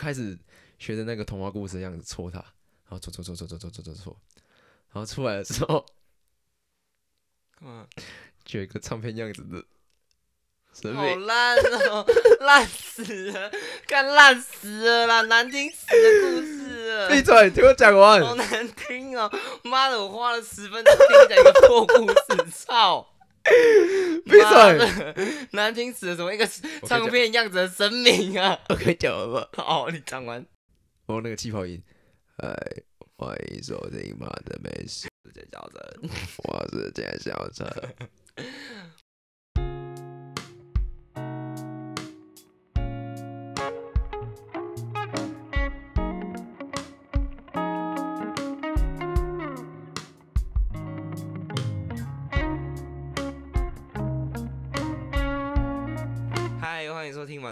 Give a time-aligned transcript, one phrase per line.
[0.00, 0.38] 开始
[0.78, 4.16] 学着那个童话故事的样子戳它，然后戳戳戳戳戳戳戳戳戳，
[4.92, 5.84] 然后出来的时候
[7.58, 7.86] 干嘛？
[8.42, 9.62] 就有一个唱片样子的
[10.72, 11.56] 好明，烂
[11.90, 12.06] 哦，
[12.40, 13.50] 烂死了，
[13.86, 17.08] 干烂死了啦，难听死的故事了。
[17.10, 18.24] 闭嘴，听我讲完。
[18.24, 19.30] 好难听哦！
[19.64, 23.06] 妈的，我花了十分钟听你讲一个破故事，操！
[24.24, 26.16] 闭嘴难听死了！
[26.16, 26.46] 怎么一个
[26.86, 28.58] 唱片样子的声明啊？
[28.68, 29.86] 我跟你讲好不好？
[29.86, 30.44] 哦，你讲完。
[31.06, 31.82] 我用那个气泡音，
[32.36, 32.54] 哎，
[33.16, 36.10] 欢迎收听妈的美食，简小城。
[36.44, 37.66] 我是简小陈。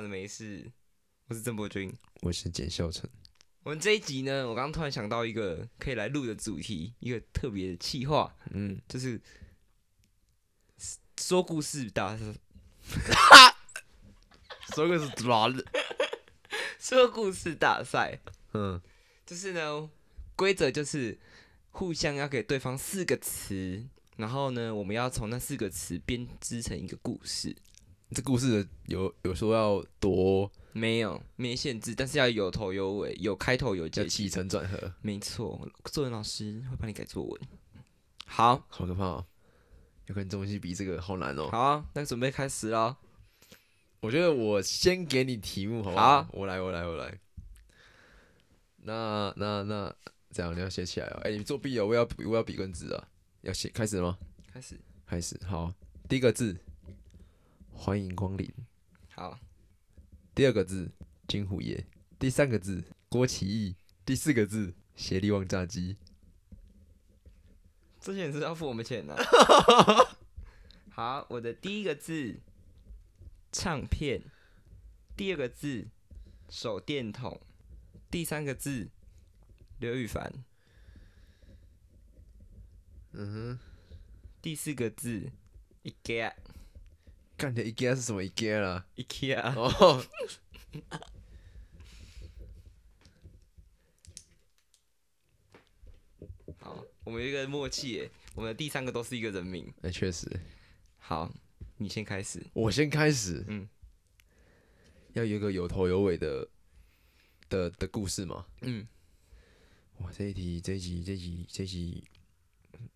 [0.09, 0.63] 的没事》，
[1.27, 1.95] 我是郑博君。
[2.23, 3.09] 我是简孝成。
[3.63, 9.21] 我们这一集呢，我刚刚突然想到一个可以来录的主题，一个特别的企划，嗯，就是
[11.19, 12.19] 说故事大
[14.75, 15.63] 说个是抓的。
[16.79, 18.19] 说故事大赛。
[18.55, 18.81] 嗯，
[19.27, 19.91] 就是呢，
[20.35, 21.19] 规则就是
[21.71, 27.55] 互相要给对方四个词，然后呢，我们要从那四个词编织成一个故事。
[28.15, 34.07] 这故事的有有说要多没有没限制，但是要有头有尾，有开头有要结。
[34.07, 37.41] 起承转合，没错，作文老师会帮你改作文。
[38.27, 39.27] 好，好可怕哦！
[40.07, 41.49] 有跟东西比这个好难哦。
[41.51, 42.97] 好啊，那准备开始喽。
[44.01, 47.19] 我觉得我先给你题目好不好我来，我来，我来。
[48.77, 49.95] 那那那
[50.31, 51.21] 这样你要写起来哦。
[51.25, 51.87] 哎、你作弊哦！
[51.87, 53.09] 我要我要笔跟纸啊。
[53.43, 54.19] 要写开始了吗？
[54.53, 55.39] 开始，开始。
[55.47, 55.73] 好，
[56.09, 56.57] 第一个字，
[57.81, 58.53] 欢迎光临。
[59.15, 59.39] 好，
[60.35, 60.91] 第二个字，
[61.29, 61.87] 金虎爷。
[62.19, 63.77] 第三个字，郭启义。
[64.05, 65.97] 第四个字，协力旺炸鸡。
[68.01, 69.17] 这些人是要付我们钱的、
[70.91, 72.41] 好，我的第一个字
[73.53, 74.23] 唱片，
[75.17, 75.87] 第二个字
[76.51, 77.41] 手电筒，
[78.11, 78.91] 第三个字
[79.79, 80.45] 刘宇凡，
[83.13, 83.59] 嗯哼
[84.43, 85.31] 第四个字
[85.85, 86.58] IKEA 哼，
[87.39, 89.41] 干的 IKEA 是什么 IKEA 啦？IKEA。
[89.55, 90.05] 哦，
[96.59, 99.73] 好，我们有一个默契耶，我们的第三个都是一个人名。
[99.83, 100.29] 哎、确实。
[100.99, 101.33] 好，
[101.77, 102.45] 你先开始。
[102.53, 103.45] 我先开始。
[103.47, 103.69] 嗯，
[105.13, 106.49] 要有一个有头有尾的
[107.49, 108.45] 的的故事嘛。
[108.63, 108.85] 嗯，
[109.99, 112.05] 哇，这一题，这一集，这一集，这一集，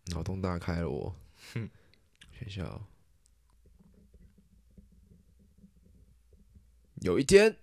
[0.06, 1.14] 脑洞大开了我。
[1.54, 1.70] 哼，
[2.32, 2.88] 学校
[7.02, 7.56] 有一天，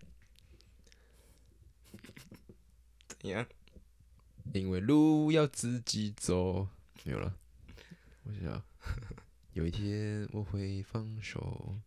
[3.08, 3.48] 怎样？
[4.54, 6.68] 因为路要自己走，
[7.06, 7.34] 没有了。
[8.24, 8.64] 我想想，
[9.54, 11.78] 有一天我会放手。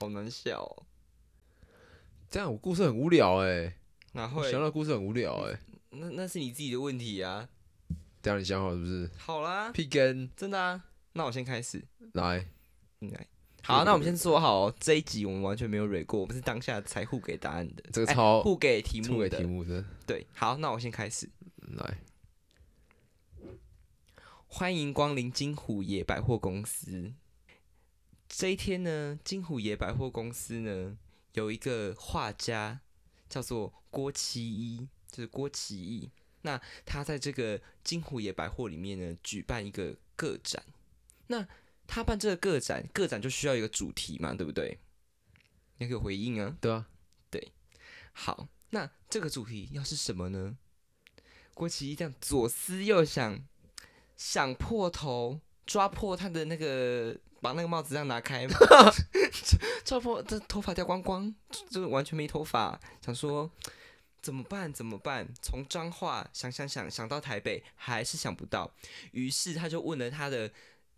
[0.00, 0.82] 好难笑、哦。
[2.28, 3.78] 这样我故事很无聊哎、
[4.14, 4.60] 哪会想？
[4.60, 5.60] 到故事很无聊哎、
[5.90, 7.48] 那那是你自己的问题啊。
[8.20, 9.08] 这样你想好是不是？
[9.18, 10.84] 好啦，屁根真的啊。
[11.12, 11.84] 那我先开始。
[12.14, 12.48] 来。
[13.64, 19.44] 好，那我们先说好、哦，这一集我们完全没有蕊过，我们是当下才互给答案的，哎这个超互给题目的题。
[19.44, 21.30] 目的，对，好，那我先开始。
[21.76, 21.98] 来，
[24.48, 27.12] 欢迎光临金虎爷百货公司。
[28.28, 30.98] 这一天呢，金虎爷百货公司呢
[31.34, 32.80] 有一个画家
[33.28, 36.10] 叫做郭其一，就是郭其义。
[36.40, 40.60] 那他在这个金虎爷百货里面呢举办一个个展。
[41.28, 41.46] 那
[41.86, 44.78] 他办这个个展，个展就需要一个主题嘛，对不对？
[45.78, 46.56] 你要给我回应啊。
[46.60, 46.86] 对啊，
[47.30, 47.52] 对
[48.12, 50.56] 好，那这个主题要是什么呢？
[51.54, 53.44] 郭启一这样左思右想，
[54.16, 58.46] 想破头，抓破他的那个，把那个帽子这样拿开，
[59.84, 61.34] 抓破这头发掉光光，
[61.70, 63.50] 就是完全没头发，想说
[64.22, 64.72] 怎么办？
[64.72, 65.28] 怎么办？
[65.42, 68.72] 从彰化想想想想到台北，还是想不到，
[69.10, 70.50] 于是他就问了他的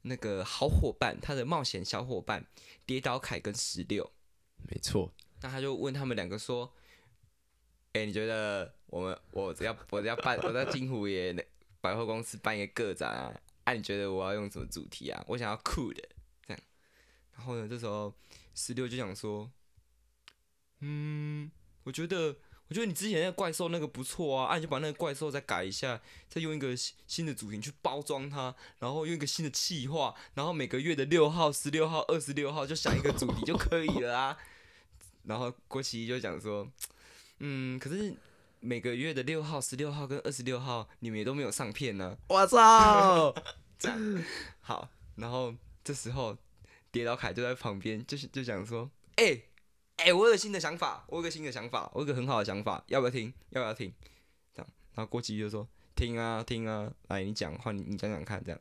[0.06, 2.46] 那个好伙伴，他的冒险小伙伴
[2.84, 4.12] 跌倒凯跟石榴。
[4.68, 5.12] 没错，
[5.42, 6.72] 那他就问他们两个说
[7.92, 11.34] ：“哎、你觉得我们我只要我只要办我在金湖爷
[11.80, 13.40] 百货公司办一个个展啊？
[13.64, 15.24] 啊，你觉得我要用什么主题啊？
[15.26, 16.02] 我想要酷的
[16.46, 16.62] 这样。
[17.32, 18.14] 然后呢，这时候
[18.54, 19.50] 十六就想说：
[20.80, 21.50] 嗯，
[21.82, 22.36] 我觉得
[22.74, 34.36] 我觉得你之前那个怪兽那个不错啊，啊，你就把那个怪兽再改一下，再用一个新新的主题去包装它，然后用一个新的气划，然后每个月的六号、十六号、二十六号就想一个主题就可以了啊。
[35.22, 36.68] 然后郭琪就讲说，
[37.38, 38.12] 嗯，可是
[38.58, 43.32] 每个月的六号、十六号跟二十六号，你们也都没有上片呢、我操！
[43.78, 44.24] 这样
[44.60, 45.54] 好，然后
[45.84, 46.36] 这时候
[46.90, 49.40] 跌倒凯就在旁边，就是就讲说，哎、
[49.96, 53.32] 哎、我有新的想法，我有个新的想法，我有个很好的想法，要不要听？
[53.50, 53.92] 要不要听？
[54.52, 58.60] 这样，然后郭琪就说，听啊听啊，来你讲话，你你讲讲看，这样。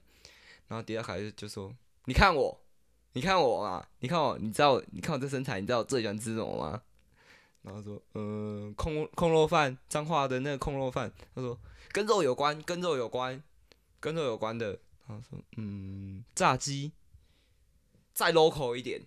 [0.67, 1.75] 然后迪亚凯就就说，
[2.05, 2.61] 你看我，
[3.13, 6.81] 你看我啊，你看我，你知道，你看我这身材，你知道我最喜欢吃什么吗？
[7.63, 11.11] 然后说，呃，控控肉饭，彰化的那个控肉饭。
[11.33, 11.59] 他说
[11.91, 13.41] 跟肉有关，跟肉有关，
[13.99, 14.79] 跟肉有关的。
[15.07, 16.91] 然后说，嗯，炸鸡，
[18.13, 19.01] 再 local 一点，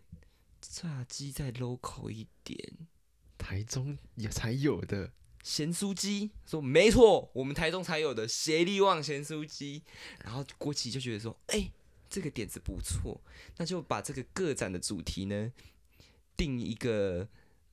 [0.69, 2.59] 炸鸡再 local 一点，
[3.39, 6.31] 台中也才有的，咸酥鸡。
[6.45, 9.83] 说没错，我们台中才有的协力旺咸酥鸡。
[10.25, 11.71] 然后郭琪就觉得说，哎、
[12.11, 13.21] 这个点子不错，
[13.57, 15.53] 那就把这个个展的主题呢，
[16.37, 17.29] 定一个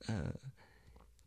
[0.06, 0.34] 呃，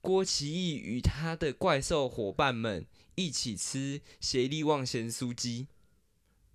[0.01, 5.67] 郭奇义与他的怪兽伙伴们一起吃协力旺咸酥鸡。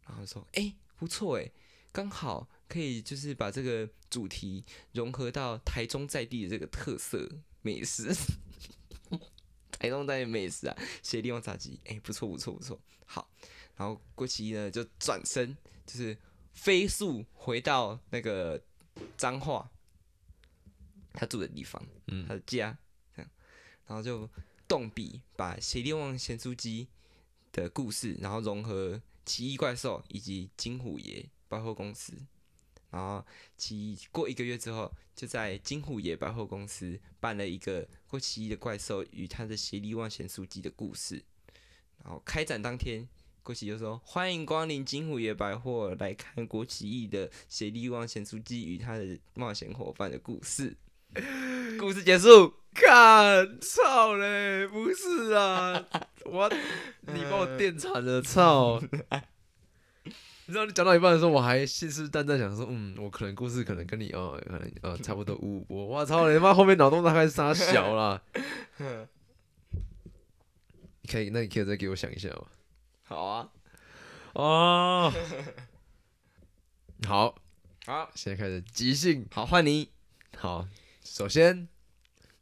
[0.07, 1.53] 然后说，哎、不错哎，
[1.93, 7.29] 刚好可以就是把这个主题融合到台中在地的这个特色
[7.61, 8.13] 美食。
[9.71, 13.29] 台中在地美食啊，协力旺炸鸡，哎、不错不错不错，好。
[13.77, 15.57] 然后郭奇义呢就转身，
[15.87, 16.17] 就是
[16.53, 18.63] 飞速回到那个
[19.17, 19.71] 彰化
[21.13, 22.79] 他住的地方，嗯他的家，
[23.17, 23.31] 这样，
[23.87, 24.29] 然后就
[24.69, 26.89] 动笔把协力旺咸酥鸡
[27.51, 32.15] 的故事，然后融合奇异怪兽以及金虎爷百货公司，
[32.91, 33.23] 然后
[33.59, 41.23] 奇过一个月之后，就在金虎野百货公司办了一个郭奇异的怪兽与他的协力旺咸酥鸡的故事，
[42.03, 43.07] 然后开展当天。
[43.43, 50.77] 郭奇就说：“欢迎光临金虎野百货，来看郭奇义的协力旺咸酥鸡与他的冒险伙伴的故事。”
[51.79, 52.55] 故事结束。
[52.73, 55.87] 看，操嘞，不是啊，
[56.25, 56.49] 我
[57.01, 58.81] 你把我电惨了，操！
[60.47, 65.87] 你知道你讲到一半的时候，我还信誓旦旦想说，嗯，我可能故事可能跟你哦，可能呃差不多五五波。
[65.87, 68.21] 我操，你妈后面脑洞大概是啥小啦。
[71.03, 72.47] 你可以，那你可以再给我想一下吗？
[73.05, 73.53] 好啊，
[74.35, 75.13] 哦，
[77.07, 77.35] 好，
[77.87, 79.27] 好，现在开始即兴。
[79.31, 79.91] 好，换你。
[80.37, 80.67] 好，
[81.05, 81.69] 首先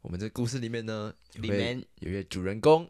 [0.01, 2.89] 我们这故事里面呢，有位里面有一位主人公，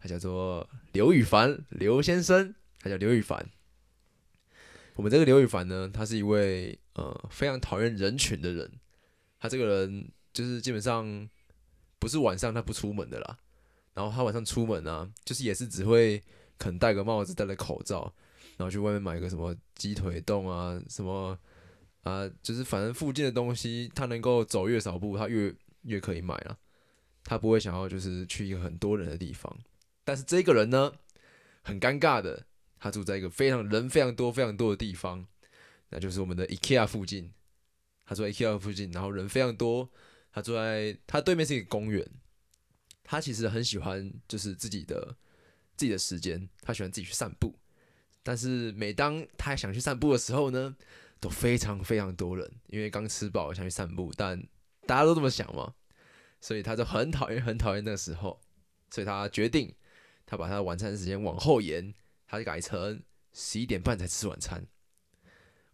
[0.00, 3.50] 他叫做刘宇凡，刘先生，他叫刘宇凡。
[4.96, 8.70] 我们这个刘宇凡呢，他是一位呃非常讨厌人群的人。
[9.38, 11.28] 他这个人就是基本上
[11.98, 13.38] 不是晚上他不出门的啦，
[13.92, 16.22] 然后他晚上出门啊，就是也是只会
[16.58, 18.12] 可能戴个帽子、戴个口罩，
[18.56, 21.38] 然后去外面买个什么鸡腿冻啊，什么
[22.02, 26.58] 啊，就是反正附近的东西，他能够走越少步，他越越可以买了。
[27.22, 29.54] 他不会想要就是去一个很多人的地方。
[30.04, 30.92] 但是这个人呢，
[31.62, 32.46] 很尴尬的，
[32.86, 35.26] 他住在一个非常人非常多非常多的地方，
[35.88, 37.32] 那就是我们的 IKEA 附近。
[38.04, 39.90] 他住在 IKEA 附近，然后人非常多。
[40.32, 42.08] 他住在他对面是一个公园。
[43.02, 45.16] 他其实很喜欢就是自己的
[45.76, 47.58] 自己的时间，他喜欢自己去散步。
[48.22, 50.76] 但是每当他想去散步的时候呢，
[51.18, 54.40] 都非常非常多人，因为刚吃饱想去散步，但
[54.86, 55.74] 大家都这么想嘛，
[56.40, 58.40] 所以他就很讨厌很讨厌那个时候，
[58.92, 59.74] 所以他决定
[60.24, 61.92] 他把他的晚餐时间往后延，
[62.26, 63.02] 他就改成
[63.32, 64.66] 十一点半才吃晚餐。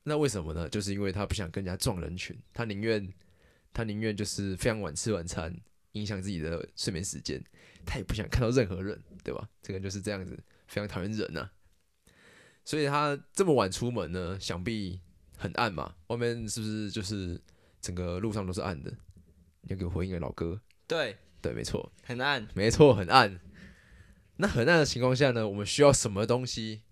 [0.04, 0.68] 那为什么呢？
[0.68, 3.12] 就是因为他不想跟人家撞人群，他宁愿
[3.73, 5.56] 他宁愿就是非常晚吃晚餐，
[5.92, 7.42] 影响自己的睡眠时间，
[7.87, 9.49] 他也不想看到任何人，对吧？
[9.62, 11.49] 这个人就是这样子，非常讨厌人呐、
[12.64, 15.00] 所以他这么晚出门呢，想必
[15.37, 17.40] 很暗嘛，外面是不是就是
[17.80, 18.90] 整个路上都是暗的？
[19.61, 20.61] 你要给我回应啊，老哥。
[20.88, 22.47] 对，对，没错，很暗。
[22.54, 23.40] 没错，很暗。
[24.42, 26.82] 那很暗的情况下呢，我们需要什么东西？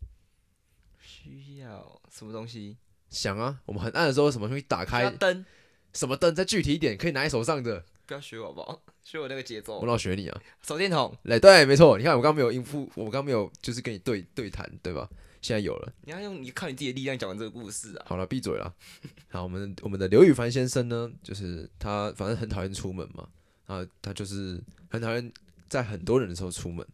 [1.00, 2.76] 需要什么东西？
[3.09, 5.11] 想啊，我们很暗的时候，什么东西打开？
[5.11, 5.45] 灯。
[5.92, 6.33] 什么灯？
[6.33, 7.85] 再具体一点，可以拿在手上的。
[8.07, 8.80] 不要学我好不好？
[9.02, 9.85] 学我那个节奏我。
[9.87, 10.42] 老学你啊！
[10.62, 11.99] 手电筒，来，对，没错。
[11.99, 15.11] 你看，我刚刚没有应付，我刚刚没有就是跟你对对谈，对吧？
[15.42, 15.92] 现在有了。
[16.02, 18.04] 你要用你靠你自己的力量讲完这个故事啊。
[18.07, 18.73] 好了，闭嘴了。
[19.30, 23.28] 好，我们我们的刘宇凡先生呢，就是他反正很讨厌出门嘛，
[23.66, 25.33] 啊，他就是很讨厌
[25.69, 26.87] 在很多人的时候出门。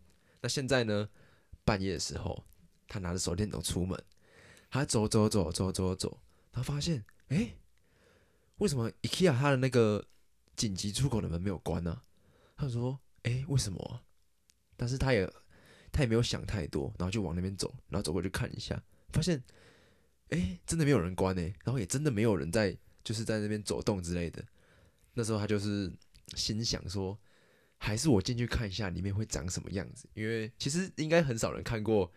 [0.47, 1.09] 那现在呢，
[1.65, 2.45] 半夜的时候，
[2.87, 4.01] 他拿着手电筒出门，
[4.71, 6.21] 他走走走走走走，
[6.53, 7.57] 他发现，诶，
[8.59, 10.07] 为什么 IKEA 他的那个
[10.55, 12.01] 紧急出口的门没有关呢、
[12.57, 14.03] 他说，诶，为什么、
[14.77, 15.29] 但是他也
[15.91, 19.43] 他也没有想太多，然后就往那边走，然后走过去看一下，发现。
[20.31, 24.45] 哎、真的没有人关呢、然后也真的没有人在，就是在那边走动之类的。
[25.15, 25.93] 那时候他就是
[26.35, 27.19] 心想说，
[27.79, 30.09] 还是我进去看一下里面会长什么样子？
[30.15, 32.11] 因为其实应该很少人看过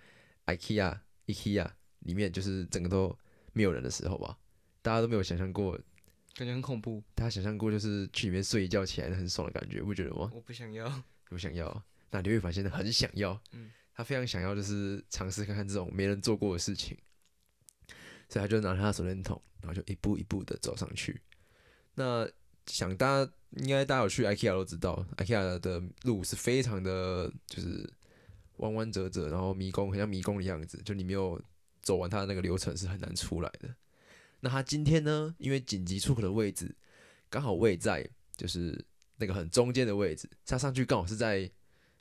[0.45, 3.17] IKEA IKEA 里面就是整个都
[3.53, 4.37] 没有人的时候吧？
[4.81, 5.77] 大家都没有想象过，
[6.35, 10.31] 感觉很恐怖，大家想象过就是去里面睡一觉起来很爽的感觉，不觉得吗？
[10.33, 11.03] 我不想要。
[11.25, 11.83] 不想要。
[12.11, 16.97] 那刘亦凡现在很想要，嗯他非常想要就是尝试看看这种没人做过的事情，
[18.29, 21.21] 所以他就拿他的手电筒，然后就一步一步的走上去。
[21.95, 22.27] 那
[22.65, 27.89] 想大家应该大家有去 IKEA 都知道，IKEA 的路是非常的就是
[28.57, 31.41] 弯弯折折，然后迷宫，很像迷宫的样子，就你没有
[31.81, 33.73] 走完它的那个流程是很难出来的。
[34.41, 36.73] 那他今天呢，因为紧急出口的位置
[37.29, 38.85] 刚好位在就是
[39.17, 41.51] 那个很中间的位置，他上去刚好是在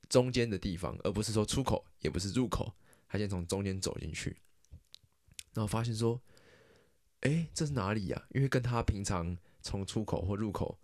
[0.08, 2.72] 中间的地方，而不是说出口，也不是入口，
[3.08, 4.36] 他先从中间走进去，
[5.52, 6.20] 然后发现说，
[7.22, 10.78] 哎、这是哪里呀、因为跟他平常从出口或入口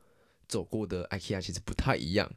[0.48, 2.30] 走过的 IKEA 其实不太一样，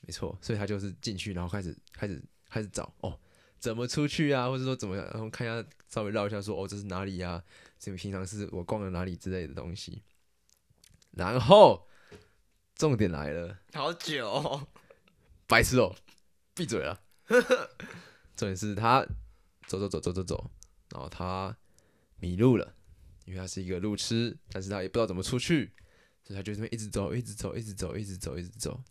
[0.00, 3.18] 没错，所以他就是进去，然后开始开始开始找哦，
[3.58, 7.42] 怎么出去啊，或者说怎么样，然后看一下稍微绕一下说哦这是哪里呀、
[7.78, 10.02] 这个平常是我逛了哪里之类的东西，
[11.12, 11.86] 然后
[12.74, 13.58] 重点来了。
[13.72, 14.66] 好久、哦，
[15.46, 15.94] 白痴哦、
[16.54, 17.00] 闭嘴了。
[18.34, 19.06] 重点是他
[19.66, 20.50] 走走走走走走，
[20.90, 21.56] 然后他
[22.18, 22.74] 迷路了，
[23.24, 25.72] 因为他是一个路痴，但是他也不知道怎么出去，
[26.22, 28.82] 所以他就这么一直走，一直走，一直走，一直走，一直走，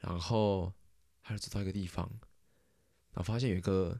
[0.00, 0.72] 然后
[1.22, 2.08] 他就走到一个地方，
[3.12, 3.98] 然后发现有一个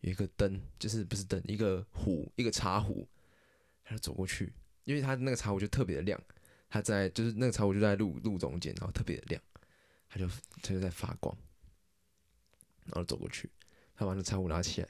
[0.00, 3.08] 有一个灯，就是不是灯，一个壶，一个茶壶，
[3.84, 4.52] 他就走过去，
[4.84, 6.20] 因为他那个茶壶就特别的亮，
[6.68, 9.42] 他在就是那个茶壶就在路路中间，然后特别的亮。
[10.14, 10.28] 他就
[10.60, 11.34] 他就在发光，
[12.84, 13.50] 然后走过去，
[13.94, 14.88] 他把那茶壶拿起来，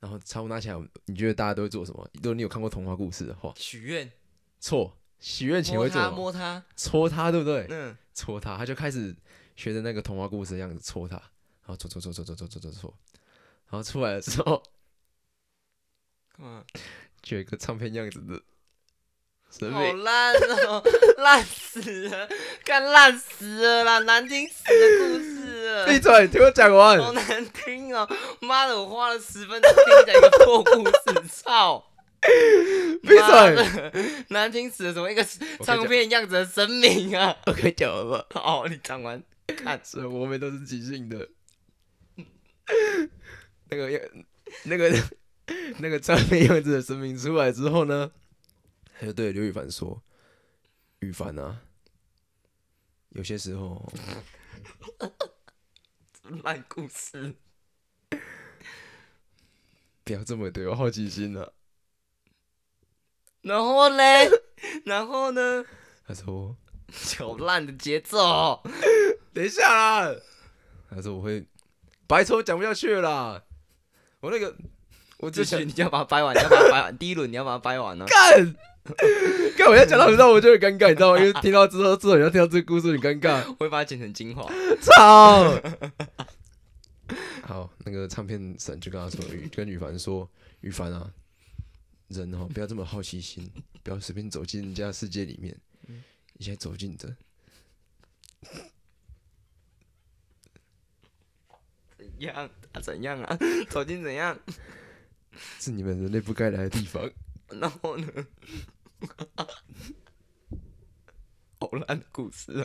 [0.00, 2.10] 然后茶壶拿起来，你觉得大家都会做什么？
[2.14, 4.10] 如果你有看过童话故事的话，许愿，
[4.64, 6.16] 错，许愿前摸它会做什么？
[6.16, 7.66] 摸他，戳他，对不对？
[7.68, 9.14] 嗯，戳他，他就开始
[9.56, 12.94] 学着那个童话故事的样子搓他，然后搓搓搓搓搓搓搓搓搓，
[13.68, 14.62] 然后出来的时候
[16.38, 16.64] 干嘛？
[17.20, 18.40] 就有一个唱片样子的
[19.50, 20.82] 神好明，烂哦，
[21.18, 22.26] 烂死了，
[22.64, 25.86] 干烂死了啦，难听死的故事了。
[25.86, 26.98] 闭嘴，听我讲完。
[27.02, 28.08] 好难听哦！
[28.40, 31.84] 妈的，我花了十分钟听你讲一个破故事，操！
[33.02, 33.54] 闭妈嘴！
[33.54, 34.92] 的，难听死了！
[34.92, 35.22] 怎么一个
[35.62, 37.36] 唱片样子的神明啊？
[37.46, 41.28] 我跟你讲完吧，哦，你讲完，看，所以我们都是即兴的。
[43.68, 44.00] 那个样，
[44.64, 44.90] 那个
[45.78, 48.10] 那个唱片样子的神明出来之后呢，
[48.98, 50.02] 他就对刘宇凡说
[51.00, 51.60] ：“宇凡啊，
[53.10, 53.92] 有些时候
[56.42, 57.34] 烂故事。
[60.04, 61.52] 不要这么对我好奇心啊。
[63.44, 64.28] 然后嘞，
[64.84, 65.64] 然后呢？”
[66.06, 66.56] 他说
[67.18, 68.62] 好烂的节奏
[69.32, 70.14] ，：“等一下啦。”
[70.90, 71.46] 他说：“我会
[72.06, 73.42] 白抽讲不下去了啦。
[74.20, 74.54] 我那个，
[75.18, 76.96] 我这只想你就要把它掰完，你要把它掰完。
[76.98, 78.08] 第一轮你要把它掰完呢、啊。
[78.08, 78.56] 干。
[79.56, 81.18] 干，我要讲到一半我就很尴尬，你知道吗？
[81.18, 83.42] 因为听到之后，之后你要听到这个故事很尴尬。
[83.48, 84.46] 我会把它剪成精华。
[84.80, 85.54] 操！
[87.42, 90.28] 好，那个唱片神就跟他说，宇跟羽凡说，
[90.60, 91.10] 羽凡啊，
[92.14, 93.50] 人哦不要这么好奇心，
[93.82, 95.56] 不要随便走进人家世界里面。
[96.36, 97.16] 你现在走进的，
[101.98, 102.34] 怎样
[102.72, 102.80] 啊？
[102.80, 103.38] 怎样啊？
[103.70, 104.38] 走进怎样？
[105.60, 107.10] 是你们人类不该来的地方。
[107.48, 108.26] 然后呢？
[111.60, 112.64] 好烂的故事啊！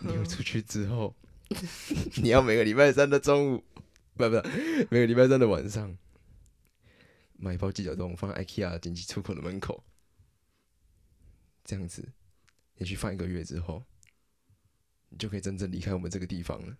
[0.00, 1.14] 你会出去之后，
[2.16, 3.64] 你要每个礼拜三的中午，
[4.14, 4.42] 不不，
[4.90, 5.96] 每个礼拜三的晚上，
[7.38, 9.82] 买一包鸡脚冻放在 IKEA 紧急出口的门口，
[11.64, 12.06] 这样子，
[12.76, 13.84] 连续放一个月之后，
[15.08, 16.76] 你就可以真正离开我们这个地方了。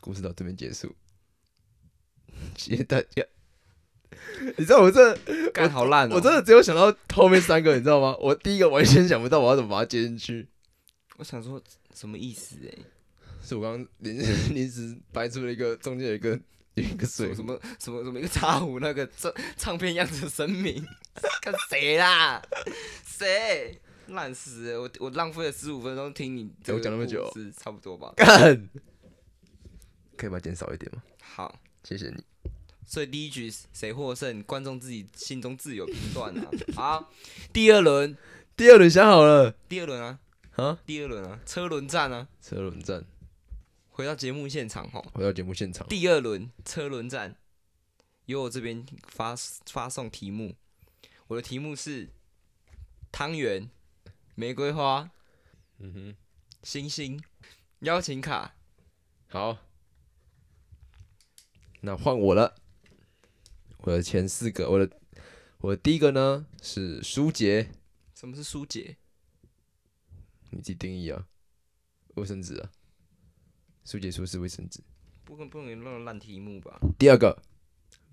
[0.00, 0.94] 故事到这边结束，
[2.56, 3.24] 谢谢大家。
[4.56, 5.16] 你知道我这
[5.50, 6.14] 干好烂哦！
[6.14, 8.16] 我真的只有想到后面三个，你知道吗？
[8.20, 10.48] 我第一个完全想不到我要怎么把它接进去。
[11.16, 11.60] 我想说
[11.92, 12.78] 什么意思哎、
[13.42, 14.16] 是我刚刚临
[14.54, 16.38] 临时掰出了一个中间有一个有
[16.82, 20.84] 一个水什么什么什么什么一个茶壶那个这唱片样子的神明，
[21.42, 22.42] 看谁啦？
[23.04, 23.80] 谁？
[24.08, 24.80] 烂死了！
[24.80, 28.12] 我我浪费了十五分钟听你这个我讲那么久是差不多吧？
[28.16, 28.68] 干，
[30.16, 31.02] 可以把它减少一点吗？
[31.20, 32.22] 好，谢谢你。
[32.86, 36.48] 所以第一局谁获胜，观众自己心中自有评断啊。
[36.76, 37.12] 好，
[37.52, 38.16] 第二轮，
[38.56, 40.20] 第二轮想好了第二轮啊，
[40.54, 43.04] 啊，第二轮啊，车轮战啊，车轮战，
[43.96, 45.00] 回到节目现场哈。
[45.14, 45.88] 回到节目现场。
[45.88, 47.34] 第二轮车轮战，
[48.26, 49.34] 由我这边发
[49.64, 50.54] 发送题目，
[51.28, 52.10] 我的题目是
[53.10, 53.70] 汤圆、
[54.34, 55.10] 玫瑰花、
[55.78, 56.16] 嗯哼，
[56.62, 57.18] 星星，
[57.78, 58.54] 邀请卡，
[59.28, 59.64] 好，
[61.80, 62.54] 那换我了。
[63.78, 65.00] 我的前四个，我的
[65.60, 67.70] 我的第一个呢是舒洁，
[68.14, 68.98] 什么是舒洁？
[70.50, 71.26] 你自己定义啊，
[72.16, 72.70] 卫生纸啊，
[73.86, 74.82] 舒洁舒适卫生纸。
[75.24, 76.78] 不能不能乱烂题目吧？
[76.98, 77.42] 第二个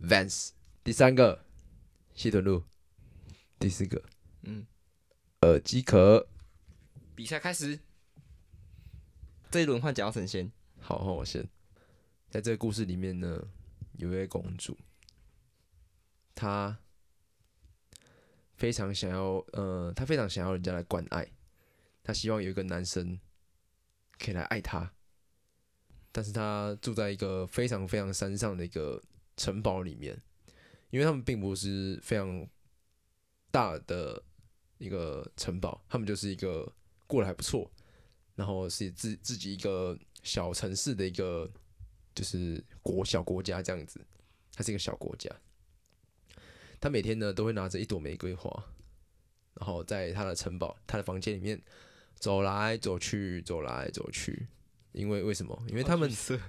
[0.01, 0.51] Vans，
[0.84, 1.44] 第三个
[2.13, 2.63] 西屯路，
[3.60, 4.01] 第四个
[4.44, 4.65] 嗯，
[5.42, 6.27] 耳机壳。
[7.15, 7.80] 比赛开始，
[9.51, 10.51] 这一轮换蒋耀成先。
[10.80, 11.48] 好，换我先。
[12.30, 13.48] 在这个故事里面呢，
[13.94, 14.77] 有一位公主，
[16.34, 16.80] 她
[18.56, 21.32] 非常想要，呃，她非常想要人家来关爱，
[22.01, 23.20] 她希望有一个男生
[24.18, 24.92] 可以来爱她，
[26.13, 29.01] 但是他住在一个非常非常山上的一个
[29.36, 30.15] 城堡里面，
[30.91, 32.48] 因为他们并不是非常
[33.51, 34.24] 大的
[34.77, 36.72] 一个城堡，他们就是一个
[37.08, 37.70] 过得还不错，
[38.36, 41.51] 然后是自自己一个小城市的一个
[42.13, 44.00] 就是国小国家这样子，
[44.53, 45.29] 它是一个小国家。
[46.79, 48.51] 他每天呢都会拿着一朵玫瑰花，
[49.55, 51.60] 然后在他的城堡、他的房间里面
[52.13, 54.48] 走来走去、走来走去。
[54.93, 55.62] 因为为什么？
[55.67, 56.39] 因为他们色，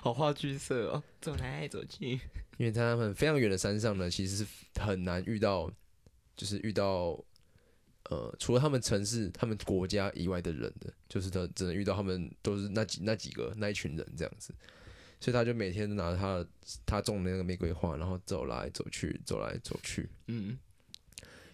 [0.00, 2.18] 好话剧色哦，走来走去。
[2.58, 4.46] 因为在他们非常远的山上呢，其实是
[4.80, 5.70] 很难遇到，
[6.36, 7.22] 就是遇到
[8.10, 14.54] 呃，除了他们城市、他们国家以外的人的，就是他只能遇到他们都是那几那几个那一群人这样子，
[15.20, 16.46] 所以他就每天都拿着他
[16.84, 20.08] 他种的那个玫瑰花，然后走来走去，走来走去。
[20.26, 20.58] 嗯，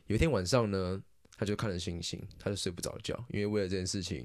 [0.06, 1.02] 有一天晚上呢，
[1.36, 4.24] 他就看着星星，他就睡不着觉，因为为了这件事情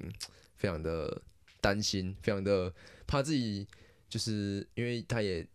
[0.56, 1.22] 非常的
[1.64, 2.70] 担心，非常的
[3.06, 3.66] 怕自己，
[4.06, 5.46] 就是因为他也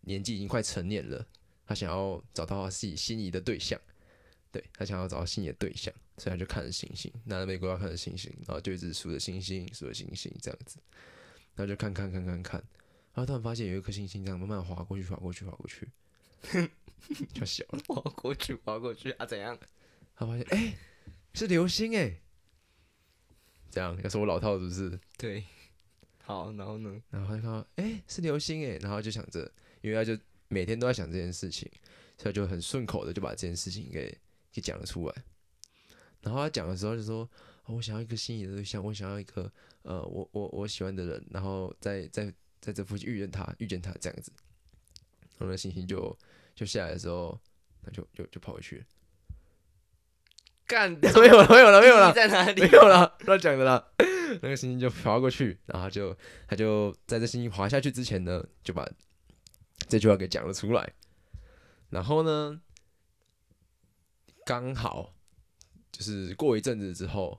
[0.00, 1.24] 年纪已经快成年了，
[1.64, 3.80] 他想要找到他自己心仪的对象，
[4.50, 10.80] 对他想要找到心仪的对象，所以他就看着星星，拿着玫瑰花看着星星，然后就一直数着星星，数着星星这样子，
[11.54, 12.60] 然后就看看看看看，
[13.14, 15.88] 然后突然发现有一颗星星这样慢慢滑过去，滑过去，滑过去，
[17.32, 17.78] 就小了。
[17.86, 19.24] 划过去，划过去啊？
[19.24, 19.56] 怎样？
[20.16, 20.74] 他发现哎、
[21.34, 22.20] 是流星哎、
[23.72, 25.00] 这样要说我老套是不是？
[25.16, 25.42] 对，
[26.22, 27.02] 好，然后呢？
[27.10, 30.16] 然后他就看到哎、是流星哎、然后就想着，因为他就
[30.48, 31.68] 每天都在想这件事情，
[32.18, 34.16] 所以就很顺口的就把这件事情给
[34.52, 35.14] 给讲了出来。
[36.20, 37.28] 然后他讲的时候就说、
[37.64, 39.50] 哦我想要一个心仪的对象，我想要一个
[39.82, 44.30] 呃我我我喜欢的人，然后在在在这附近遇见他，遇见他这样子。
[45.38, 46.16] 然后那星星就
[46.54, 47.40] 就下来的时候，
[47.82, 48.84] 他就就就跑回去了，
[50.66, 52.12] 干， 没有了没有了没有了。
[52.12, 52.60] 在哪里？
[52.62, 53.84] 没有了，乱讲的啦。
[54.40, 56.16] 那个星星就滑过去，然后就
[56.48, 58.88] 他就在这星星滑下去之前呢，就把
[59.88, 60.92] 这句话给讲了出来。
[61.90, 62.58] 然后呢，
[64.46, 65.14] 刚好
[65.90, 67.38] 就是过一阵子之后，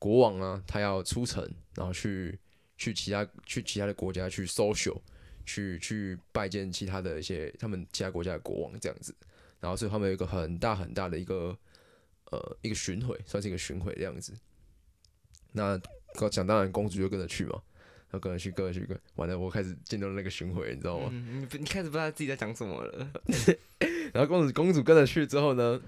[0.00, 2.36] 国王啊，他要出城，然后去
[2.76, 5.00] 去其他去其他的国家去 social，
[5.46, 9.14] 去去拜见其他的一些他们其他国家的国王这样子。
[9.60, 11.56] 然后所以他们有一个很大很大的一个
[12.30, 14.32] 呃一个巡回，算是一个巡回的样子。
[15.52, 15.80] 那
[16.30, 17.52] 讲当然，公主就跟着去嘛，
[18.10, 21.08] 然后跟着去，跟着去，跟完了，我开始进入那个巡回，你知道吗？
[21.10, 23.10] 嗯，你开始不知道自己在讲什么了。
[24.12, 25.80] 然后公主公主跟着去之后呢，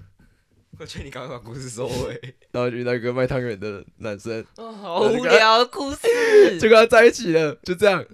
[0.78, 2.34] 我觉得你赶快把故事收尾。
[2.50, 6.08] 然后就遇到一个卖汤圆的男生，哦，好无聊的故事。
[6.58, 8.04] 就跟他在一起了，就这样。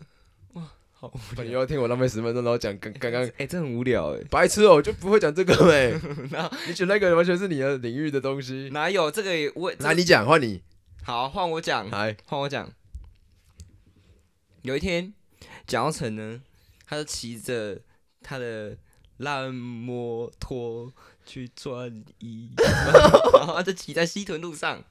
[1.09, 4.21] 好你又要听我浪费十分钟，然后讲刚刚刚哎、这很无聊哎。
[4.31, 5.99] 白痴哦、我就不会讲这个没、
[6.31, 8.71] 那你选那个完全是你的领域的东西。
[8.73, 9.73] 哪有这个也我？
[9.79, 10.62] 那你讲，换你，
[11.05, 11.88] 好，换我讲。
[11.90, 12.71] 来，换我讲。
[14.62, 15.12] 有一天，
[15.66, 16.40] 蒋耀成呢，
[16.87, 17.81] 他就骑着
[18.23, 18.77] 他的
[19.19, 20.92] 烂摩托
[21.25, 22.51] 去转移，
[23.33, 24.83] 然后他就骑在西屯路上。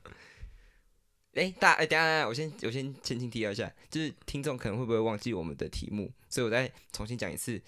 [1.35, 7.61] 哎、大哎、等下等下，我先我先前情提要一下，就是听众可能会不会忘记我们的题目，所以我再重新讲一次。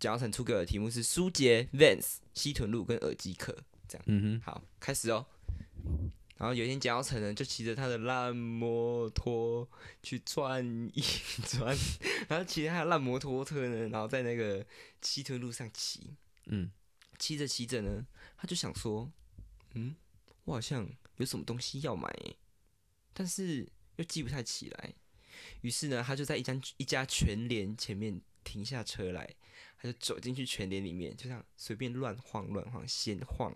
[0.00, 3.52] 蒋耀成出给我的题目是舒杰 Vans 西屯路跟耳机壳。
[3.88, 5.26] 这样嗯哼好，开始哦。
[6.36, 9.68] 然后有一天，蒋耀成呢就骑着他的烂摩托
[10.00, 11.02] 去转一
[11.48, 11.76] 转，
[12.28, 14.64] 然后骑着他的烂摩托车呢，然后在那个
[15.02, 16.14] 西屯路上骑，
[16.46, 16.70] 嗯，
[17.18, 18.06] 骑着骑着呢，
[18.36, 19.10] 他就想说，
[19.74, 19.96] 嗯，
[20.44, 22.36] 我好像有什么东西要买耶，
[23.18, 24.94] 但是又记不太起来。
[25.62, 29.28] 于是呢，他就在一家一家全联前面停下车来，
[29.76, 33.52] 他就走进去全联里面，就这样随便乱晃乱晃，闲晃。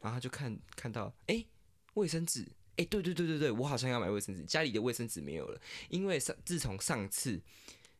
[0.00, 1.44] 然后他就看看到，哎，
[1.92, 7.38] 卫生纸，哎，对对对对对，我好像要买卫生纸，家里的卫生纸没有了，因为上自从上次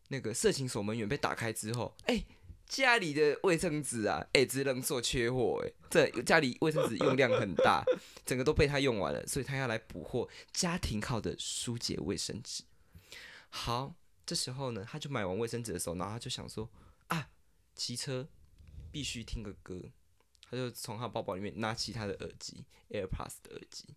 [0.08, 2.24] 那个色情守门员被打开之后，哎，
[2.70, 7.82] 家里的卫生纸啊，哎、只能说缺货，哎，这家里卫生纸用量很大，
[8.24, 12.62] 整个都被他用完了，所以他要来补货家庭靠的舒洁卫生纸。
[13.48, 16.70] 好，这时候呢，他就买完卫生纸的时候，然后他就想说
[17.08, 17.30] 啊，
[17.74, 18.28] 骑车
[18.92, 19.90] 必须听个歌，
[20.48, 23.96] 他就从他包包里面拿起他的耳机 AirPods 的耳机。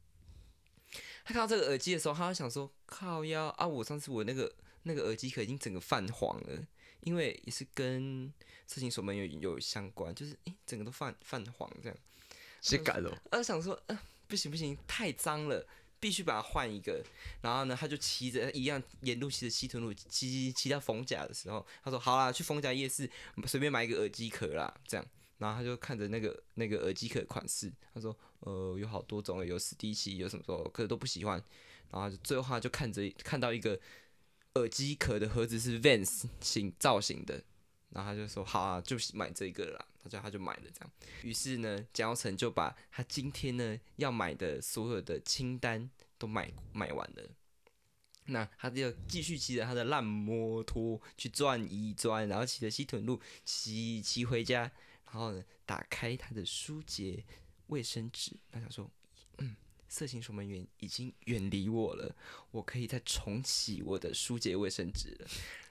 [1.24, 3.68] 他看到这个耳机的时候，他就想说：“靠腰啊！
[3.68, 6.68] 我上次我那个那个耳机壳已经整个泛黄了，
[7.04, 8.32] 因为也是跟
[8.66, 11.98] 色情守门员有相关，就是诶、整个都泛泛黄这样。
[12.62, 13.22] 谁改了？
[13.30, 15.66] 他就想说，呃，不行不行，太脏了，
[16.00, 17.04] 必须把它换一个。
[17.42, 23.10] 然后呢，他就骑着一样沿路骑着西屯路，骑骑骑到逢甲的时候，他说好啦，去逢甲夜市
[23.46, 25.06] 随便买一个耳机壳啦，这样。
[25.40, 31.44] 然后他就看着那个那个耳机壳款式，他说，呃，有好多种，有史迪奇，有什么时候，可是都不喜欢。
[31.92, 33.78] 然后就最后他就看着看到一个
[34.56, 37.44] 耳机壳的盒子是 Vans 型造型的，
[37.90, 40.92] 然后他就说好啊，就买这个啦，他就他就买了这样。
[41.24, 45.90] 于是呢，蒋耀成就把他今天呢要买的所有的清单
[46.20, 47.30] 都买买完了。
[48.26, 54.72] 那他就继续骑着他的烂摩托去转一转，然后骑着西屯路骑骑回家，
[55.06, 57.26] 然后呢打开他的舒洁
[57.68, 58.90] 卫生纸，他想说，
[59.94, 62.16] 色情守门员已经远离我了，
[62.50, 65.28] 我可以再重启我的舒洁卫生纸了。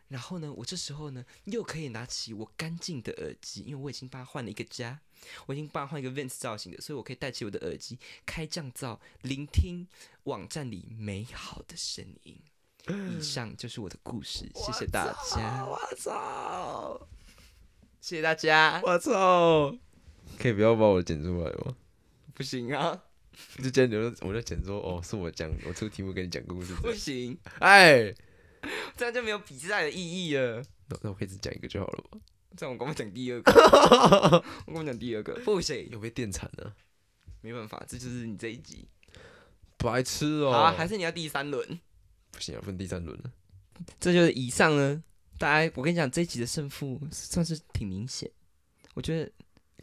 [0.06, 5.00] 然后呢，我这时候呢又可以拿起我干净的耳机，因为我已经帮他换了一个家，
[5.46, 9.88] 我已经帮他换一个 Vans 造型的，所以我可以戴起我的耳机，开降噪，聆听
[10.24, 12.38] 网站里美好的声音。
[12.86, 17.08] 以上就是我的故事，谢谢大家，我操！
[18.00, 18.80] 谢谢大家。
[18.84, 19.74] 我操！
[20.38, 21.76] 可以不要把我剪出来吗？
[22.34, 23.02] 不行啊，
[23.62, 26.74] 就剪留，我就讲说哦，是我讲，我出题目跟你讲故事。
[26.76, 28.12] 不行，哎，
[28.96, 30.62] 这样就没有比赛的意义了。
[30.88, 32.20] 那那我可以只讲一个就好了吗？
[32.56, 33.50] 这样我刚刚讲第二个，
[34.66, 36.74] 我刚刚讲第二个，不行，有被电惨了？
[37.40, 38.86] 没办法，这就是你这一集。
[39.78, 40.52] 白痴哦！
[40.52, 41.80] 好啊，还是你要第三轮。
[42.30, 43.32] 不行要，分第三轮了。
[43.98, 45.02] 这就是以上呢，
[45.38, 48.30] 大家，我跟你讲，这一集的胜负算是挺明显。
[48.94, 49.32] 我觉得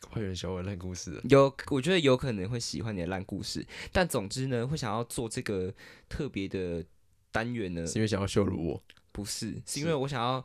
[0.07, 1.19] 快有人小我烂故事。
[1.29, 5.73] 有，我觉得有可能会喜欢你的烂故事，但总之呢，会想要做这个
[6.07, 6.83] 特别的
[7.31, 8.83] 单元呢，是因为想要羞辱我？
[9.11, 10.43] 不是，是因为我想要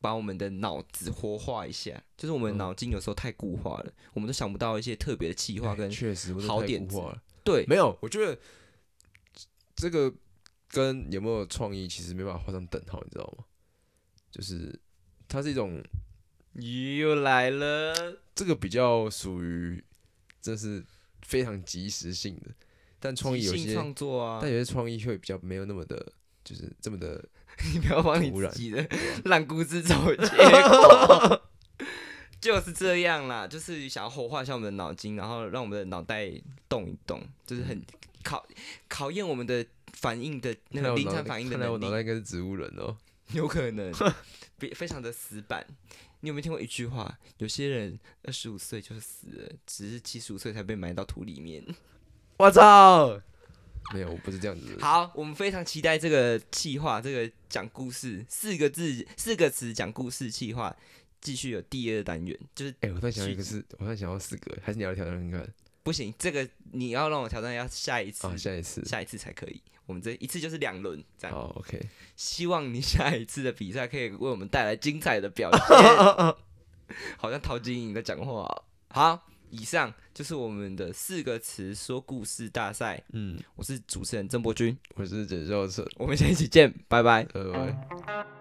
[0.00, 7.00] 把我们的脑子活化一下，就是我们嗯脑筋有时候太固化了，我们都想不到一些特别的企划跟确实好点子。
[7.42, 8.38] 对，没有，我觉得
[9.76, 10.12] 这个
[10.68, 13.44] 跟有没有创意其实没办法画上等号，你知道吗？
[14.30, 14.78] 就是
[15.28, 15.82] 它是一种
[16.58, 19.82] 又来了，这个比较属于
[20.40, 20.82] 这是
[21.22, 22.50] 非常及时性的，
[22.98, 26.12] 但创意有些，创作啊但，有些创意会比较没有那么的，
[26.44, 27.22] 就是这么的
[27.74, 28.88] 你不要帮你自己的
[29.24, 31.42] 烂故事找结果。
[32.38, 36.30] 就是这样啦，就是想要活化一下我们的脑筋，然后让我们的脑袋
[36.68, 37.82] 动一动，就是很
[38.22, 38.46] 考
[38.88, 42.96] 考验我们的反应的那个临场反应的看来我脑，袋应该是植物人哦。
[43.32, 43.92] 有可能，
[44.58, 45.66] 非非常的死板。
[46.20, 47.18] 你有没有听过一句话？
[47.38, 51.64] 有些人二十五岁就是死了，只是七十五岁才被埋到土里面。
[52.38, 53.20] 我操！
[53.94, 54.76] 没有，我不是这样子。
[54.80, 60.76] 好，我们非常期待这个企划，这个讲故事四个字、四个词讲故事企划，
[61.20, 65.54] 继续有第二单元，就是哎、我突然想到一个续是，我突然想要四个，还是你要挑战看看
[65.86, 68.36] 不行，这个你要让我挑战，要下一次，啊？
[68.36, 68.84] 下一次。
[68.84, 69.62] 下一次才可以。
[69.86, 71.36] 我们这一次就是两轮，这样。
[71.36, 71.80] 好，OK。
[72.16, 75.60] 希望你下一次的比赛可以为我们带来精彩的表现。
[77.16, 78.64] 好像陶晶莹在讲话哦。
[78.88, 83.00] 好，以上就是我们的四个词说故事大赛。
[83.12, 87.22] 嗯，我是主持人郑博君，我是简教授，我们下一期见，拜拜。
[87.22, 88.35] 拜拜。